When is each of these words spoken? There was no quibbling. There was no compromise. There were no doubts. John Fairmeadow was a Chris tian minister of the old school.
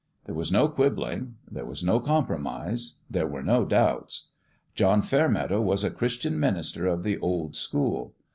There 0.25 0.33
was 0.33 0.51
no 0.51 0.67
quibbling. 0.67 1.35
There 1.51 1.63
was 1.63 1.83
no 1.83 1.99
compromise. 1.99 2.95
There 3.07 3.27
were 3.27 3.43
no 3.43 3.65
doubts. 3.65 4.29
John 4.73 5.03
Fairmeadow 5.03 5.61
was 5.61 5.83
a 5.83 5.91
Chris 5.91 6.17
tian 6.17 6.39
minister 6.39 6.87
of 6.87 7.03
the 7.03 7.19
old 7.19 7.55
school. 7.55 8.15